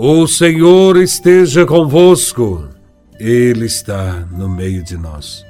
[0.00, 2.68] O Senhor esteja convosco,
[3.18, 5.44] Ele está no meio de nós.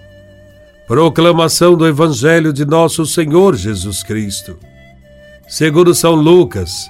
[0.86, 4.56] Proclamação do Evangelho de Nosso Senhor Jesus Cristo,
[5.46, 6.88] segundo São Lucas,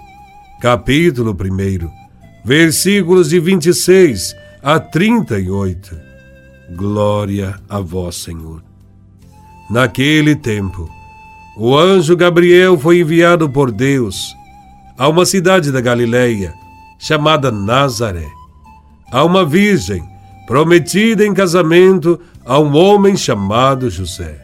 [0.63, 1.91] capítulo 1,
[2.45, 5.99] versículos de 26 a 38.
[6.77, 8.63] Glória a Vós, Senhor.
[9.69, 10.89] Naquele tempo,
[11.57, 14.33] o anjo Gabriel foi enviado por Deus
[14.97, 16.55] a uma cidade da Galileia
[16.99, 18.29] chamada Nazaré,
[19.13, 20.03] a uma virgem
[20.47, 24.37] prometida em casamento a um homem chamado José.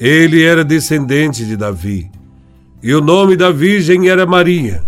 [0.00, 2.10] Ele era descendente de Davi
[2.82, 4.82] e o nome da virgem era Maria.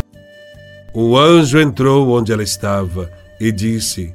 [0.95, 3.11] O anjo entrou onde ela estava
[3.41, 4.15] e disse: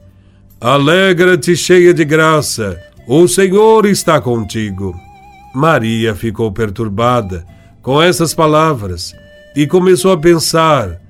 [0.60, 4.96] Alegra-te, cheia de graça, o Senhor está contigo.
[5.54, 7.46] Maria ficou perturbada
[7.82, 9.14] com essas palavras
[9.56, 11.02] e começou a pensar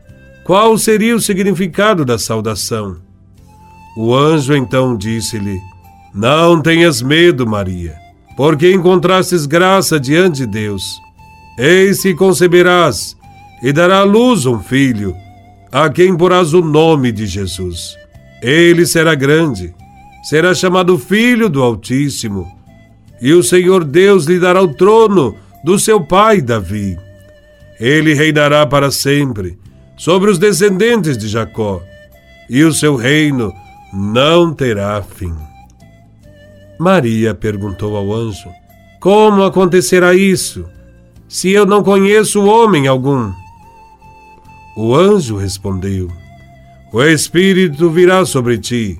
[0.44, 2.98] qual seria o significado da saudação.
[3.98, 5.60] O anjo então disse-lhe:
[6.14, 7.96] Não tenhas medo, Maria,
[8.36, 11.00] porque encontrastes graça diante de Deus.
[11.58, 13.16] Eis que conceberás
[13.62, 15.16] e dará à luz um filho,
[15.72, 17.96] a quem porás o nome de Jesus.
[18.42, 19.76] Ele será grande,
[20.24, 22.62] será chamado Filho do Altíssimo
[23.22, 26.98] e o Senhor Deus lhe dará o trono do seu pai Davi.
[27.80, 29.60] Ele reinará para sempre
[30.02, 31.80] sobre os descendentes de Jacó,
[32.50, 33.54] e o seu reino
[33.94, 35.32] não terá fim.
[36.80, 38.50] Maria perguntou ao anjo:
[39.00, 40.66] Como acontecerá isso,
[41.28, 43.32] se eu não conheço homem algum?
[44.76, 46.10] O anjo respondeu:
[46.92, 49.00] O Espírito virá sobre ti,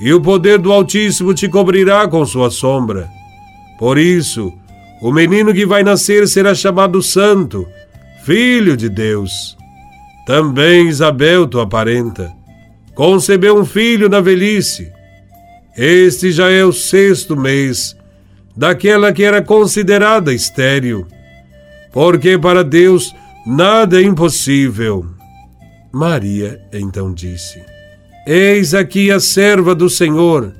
[0.00, 3.10] e o poder do Altíssimo te cobrirá com sua sombra.
[3.76, 4.52] Por isso,
[5.02, 7.66] o menino que vai nascer será chamado Santo,
[8.24, 9.57] Filho de Deus.
[10.28, 12.30] Também Isabel, tua parenta,
[12.94, 14.92] concebeu um filho na velhice.
[15.74, 17.96] Este já é o sexto mês
[18.54, 21.06] daquela que era considerada estéril,
[21.94, 25.06] porque para Deus nada é impossível.
[25.90, 27.62] Maria então disse:
[28.26, 30.52] Eis aqui a serva do Senhor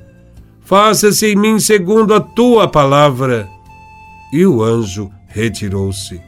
[0.61, 3.47] faça-se em mim segundo a tua palavra.
[4.33, 6.19] E o anjo retirou-se.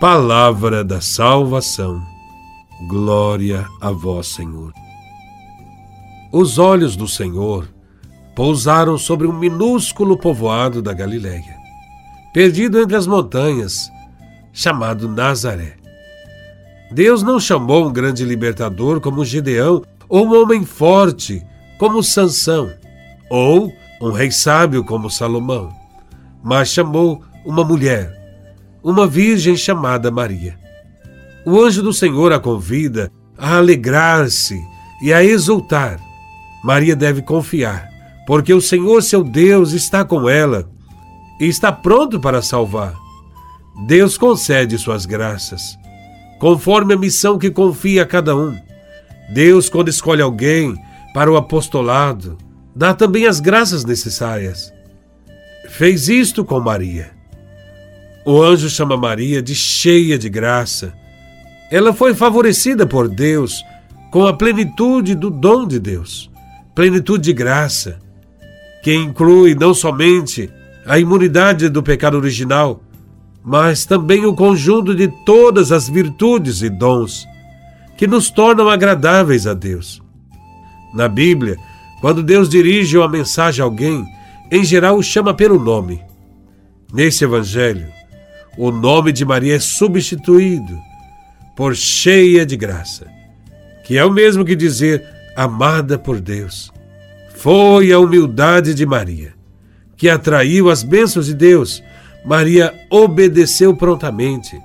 [0.00, 2.17] Palavra da salvação.
[2.86, 4.72] Glória a vós, Senhor.
[6.30, 7.68] Os olhos do Senhor
[8.36, 11.56] pousaram sobre um minúsculo povoado da Galiléia,
[12.32, 13.90] perdido entre as montanhas,
[14.52, 15.74] chamado Nazaré.
[16.92, 21.44] Deus não chamou um grande libertador como Gideão ou um homem forte
[21.80, 22.72] como Sansão
[23.28, 25.72] ou um rei sábio como Salomão,
[26.44, 28.16] mas chamou uma mulher,
[28.84, 30.67] uma virgem chamada Maria.
[31.50, 34.62] O anjo do Senhor a convida a alegrar-se
[35.00, 35.98] e a exultar.
[36.62, 37.88] Maria deve confiar,
[38.26, 40.68] porque o Senhor, seu Deus, está com ela
[41.40, 42.94] e está pronto para salvar.
[43.86, 45.78] Deus concede suas graças,
[46.38, 48.54] conforme a missão que confia a cada um.
[49.32, 50.76] Deus, quando escolhe alguém
[51.14, 52.36] para o apostolado,
[52.76, 54.70] dá também as graças necessárias.
[55.70, 57.10] Fez isto com Maria.
[58.26, 60.92] O anjo chama Maria de cheia de graça.
[61.70, 63.64] Ela foi favorecida por Deus
[64.10, 66.30] com a plenitude do dom de Deus,
[66.74, 67.98] plenitude de graça,
[68.82, 70.50] que inclui não somente
[70.86, 72.82] a imunidade do pecado original,
[73.44, 77.26] mas também o conjunto de todas as virtudes e dons
[77.98, 80.00] que nos tornam agradáveis a Deus.
[80.94, 81.58] Na Bíblia,
[82.00, 84.06] quando Deus dirige uma mensagem a alguém,
[84.50, 86.02] em geral o chama pelo nome.
[86.94, 87.88] Nesse evangelho,
[88.56, 90.78] o nome de Maria é substituído
[91.58, 93.08] por cheia de graça,
[93.82, 95.04] que é o mesmo que dizer
[95.34, 96.72] amada por Deus.
[97.34, 99.34] Foi a humildade de Maria
[99.96, 101.82] que atraiu as bênçãos de Deus.
[102.24, 104.56] Maria obedeceu prontamente,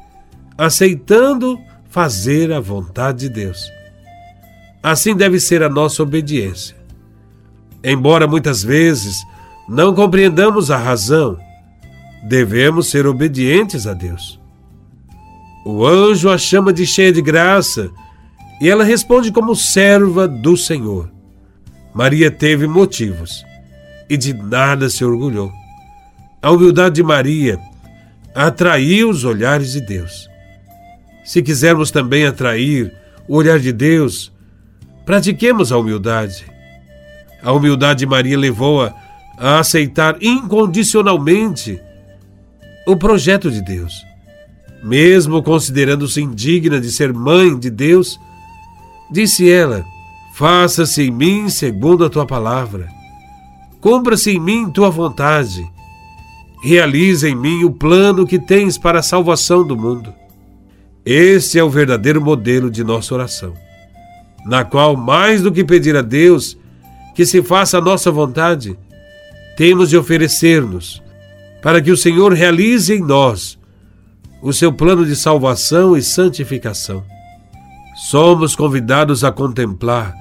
[0.56, 1.59] aceitando
[1.90, 3.72] fazer a vontade de Deus.
[4.84, 6.76] Assim deve ser a nossa obediência.
[7.84, 9.17] Embora muitas vezes
[9.67, 11.40] não compreendamos a razão,
[12.23, 14.42] devemos ser obedientes a Deus.
[15.66, 17.90] O anjo a chama de cheia de graça
[18.60, 21.10] e ela responde como serva do Senhor.
[21.94, 23.46] Maria teve motivos
[24.10, 25.52] e de nada se orgulhou.
[26.42, 27.60] A humildade de Maria
[28.36, 30.30] atraiu os olhares de Deus.
[31.24, 32.94] Se quisermos também atrair
[33.28, 34.32] o olhar de Deus,
[35.06, 36.46] pratiquemos a humildade.
[37.42, 38.94] A humildade de Maria levou-a
[39.38, 41.80] a aceitar incondicionalmente
[42.86, 44.13] o projeto de Deus.
[44.84, 48.20] Mesmo considerando-se indigna de ser mãe de Deus,
[49.09, 49.85] disse ela:
[50.34, 52.90] Faça-se em mim segundo a tua palavra.
[53.80, 55.66] Cumpra-se em mim tua vontade.
[56.62, 60.14] Realize em mim o plano que tens para a salvação do mundo.
[61.06, 63.53] Este é o verdadeiro modelo de nossa oração,
[64.46, 66.58] na qual, mais do que pedir a Deus
[67.14, 68.78] que se faça a nossa vontade,
[69.58, 71.03] temos de oferecer-nos
[71.62, 73.59] para que o Senhor realize em nós
[74.43, 77.01] o seu plano de salvação e santificação.
[77.95, 80.13] Somos convidados a contemplar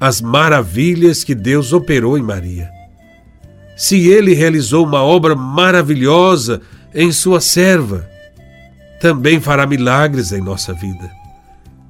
[0.00, 2.70] as maravilhas que Deus operou em Maria.
[3.76, 6.62] Se ele realizou uma obra maravilhosa
[6.94, 8.08] em sua serva,
[8.98, 11.10] também fará milagres em nossa vida.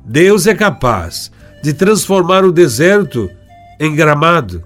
[0.05, 1.31] Deus é capaz
[1.63, 3.31] de transformar o deserto
[3.79, 4.61] em gramado,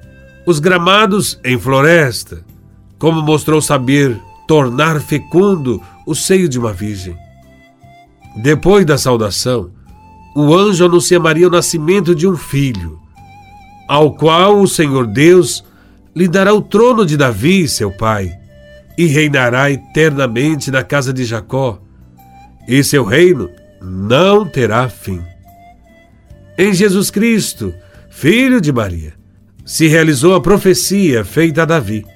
[0.46, 2.42] os gramados em floresta,
[2.98, 4.18] como mostrou saber
[4.48, 7.16] tornar fecundo o seio de uma virgem.
[8.36, 9.70] Depois da saudação,
[10.34, 12.98] o anjo anuncia a Maria o nascimento de um filho,
[13.88, 15.64] ao qual o Senhor Deus
[16.14, 18.32] lhe dará o trono de Davi, seu pai,
[18.96, 21.80] e reinará eternamente na casa de Jacó
[22.70, 23.50] e seu reino
[23.82, 25.20] não terá fim.
[26.56, 27.74] Em Jesus Cristo,
[28.08, 29.14] filho de Maria,
[29.64, 32.06] se realizou a profecia feita a Davi.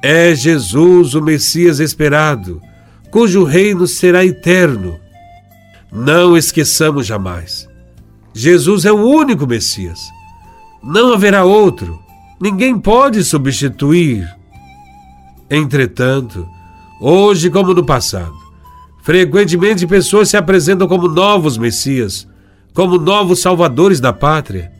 [0.00, 2.62] É Jesus o Messias esperado,
[3.10, 4.98] cujo reino será eterno.
[5.92, 7.68] Não esqueçamos jamais.
[8.34, 10.00] Jesus é o único Messias.
[10.82, 11.98] Não haverá outro.
[12.40, 14.28] Ninguém pode substituir.
[15.50, 16.46] Entretanto,
[17.00, 18.48] hoje como no passado,
[19.08, 22.28] Frequentemente, pessoas se apresentam como novos Messias,
[22.74, 24.70] como novos salvadores da pátria.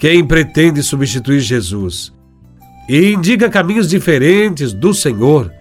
[0.00, 2.14] Quem pretende substituir Jesus
[2.88, 5.52] e indica caminhos diferentes do Senhor,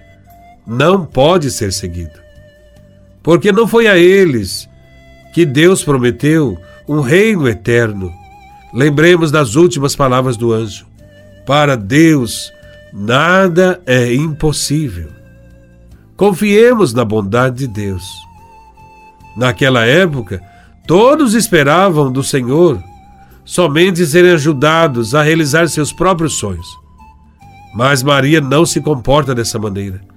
[0.69, 2.19] não pode ser seguido.
[3.24, 4.69] Porque não foi a eles
[5.33, 6.57] que Deus prometeu
[6.88, 8.13] um reino eterno.
[8.71, 10.86] Lembremos das últimas palavras do anjo:
[11.45, 12.54] Para Deus,
[12.94, 15.10] nada é impossível.
[16.16, 18.06] Confiemos na bondade de Deus.
[19.36, 20.39] Naquela época,
[20.86, 22.80] todos esperavam do Senhor
[23.44, 26.68] somente serem ajudados a realizar seus próprios sonhos.
[27.74, 30.08] Mas Maria não se comporta dessa maneira.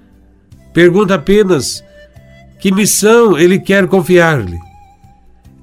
[0.72, 1.84] Pergunta apenas
[2.58, 4.58] que missão ele quer confiar-lhe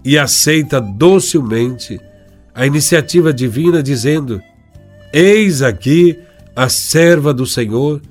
[0.03, 1.99] e aceita docilmente
[2.53, 4.41] a iniciativa divina, dizendo:
[5.13, 6.19] Eis aqui
[6.55, 8.01] a serva do Senhor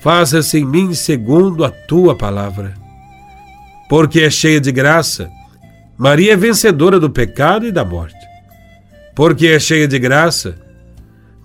[0.00, 2.74] faça-se em mim segundo a tua palavra.
[3.88, 5.30] Porque é cheia de graça,
[5.96, 8.16] Maria é vencedora do pecado e da morte.
[9.14, 10.56] Porque é cheia de graça,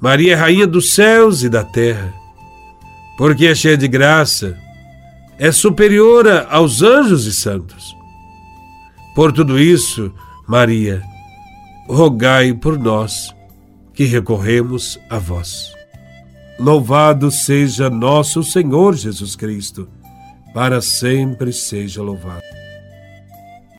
[0.02, 2.14] Maria é rainha dos céus e da terra.
[3.18, 4.58] Porque é cheia de graça,
[5.40, 7.96] é superiora aos anjos e santos.
[9.16, 10.14] Por tudo isso,
[10.48, 11.04] Maria,
[11.88, 13.34] rogai por nós
[13.94, 15.74] que recorremos a vós.
[16.60, 19.88] Louvado seja nosso Senhor Jesus Cristo,
[20.54, 22.47] para sempre seja louvado.